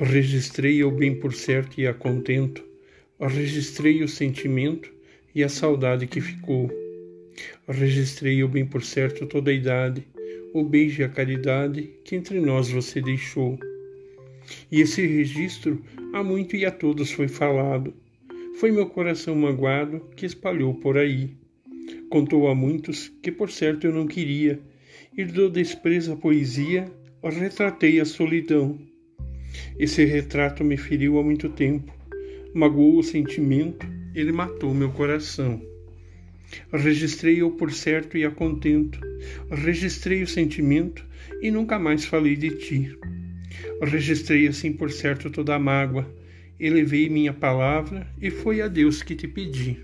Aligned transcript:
Registrei 0.00 0.84
o 0.84 0.92
bem 0.92 1.12
por 1.12 1.34
certo 1.34 1.80
e 1.80 1.86
a 1.86 1.92
contento, 1.92 2.64
registrei 3.18 4.00
o 4.00 4.08
sentimento 4.08 4.92
e 5.34 5.42
a 5.42 5.48
saudade 5.48 6.06
que 6.06 6.20
ficou. 6.20 6.70
Registrei 7.66 8.44
o 8.44 8.48
bem 8.48 8.64
por 8.64 8.84
certo 8.84 9.26
toda 9.26 9.50
a 9.50 9.54
idade, 9.54 10.06
o 10.54 10.62
beijo 10.62 11.02
e 11.02 11.04
a 11.04 11.08
caridade 11.08 11.90
que 12.04 12.14
entre 12.14 12.40
nós 12.40 12.70
você 12.70 13.00
deixou. 13.00 13.58
E 14.70 14.80
esse 14.80 15.04
registro 15.04 15.82
a 16.12 16.22
muito 16.22 16.54
e 16.54 16.64
a 16.64 16.70
todos 16.70 17.10
foi 17.10 17.26
falado. 17.26 17.92
Foi 18.60 18.70
meu 18.70 18.86
coração 18.86 19.34
magoado 19.34 20.00
que 20.14 20.24
espalhou 20.24 20.74
por 20.74 20.96
aí. 20.96 21.36
Contou 22.08 22.46
a 22.46 22.54
muitos 22.54 23.08
que 23.20 23.32
por 23.32 23.50
certo 23.50 23.88
eu 23.88 23.92
não 23.92 24.06
queria, 24.06 24.60
e 25.16 25.24
do 25.24 25.50
desprezo 25.50 26.12
à 26.12 26.16
poesia 26.16 26.84
retratei 27.20 27.98
a 27.98 28.04
solidão. 28.04 28.78
Esse 29.78 30.04
retrato 30.04 30.64
me 30.64 30.76
feriu 30.76 31.18
há 31.18 31.22
muito 31.22 31.48
tempo, 31.48 31.92
magoou 32.52 32.98
o 32.98 33.02
sentimento, 33.02 33.86
ele 34.14 34.32
matou 34.32 34.74
meu 34.74 34.90
coração. 34.90 35.62
Registrei-o 36.72 37.50
por 37.52 37.70
certo 37.70 38.16
e 38.16 38.24
a 38.24 38.30
contento, 38.30 38.98
registrei 39.50 40.22
o 40.22 40.26
sentimento 40.26 41.04
e 41.40 41.50
nunca 41.50 41.78
mais 41.78 42.04
falei 42.04 42.34
de 42.34 42.50
ti. 42.50 42.98
Registrei 43.80 44.48
assim 44.48 44.72
por 44.72 44.90
certo 44.90 45.30
toda 45.30 45.54
a 45.54 45.58
mágoa, 45.58 46.12
elevei 46.58 47.08
minha 47.08 47.32
palavra 47.32 48.06
e 48.20 48.30
foi 48.30 48.60
a 48.60 48.66
Deus 48.66 49.02
que 49.02 49.14
te 49.14 49.28
pedi. 49.28 49.78